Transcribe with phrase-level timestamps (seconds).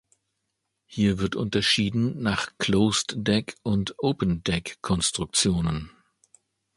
[0.87, 5.91] Hier wird unterschieden nach Closed-Deck- und Open-Deck-Konstruktionen.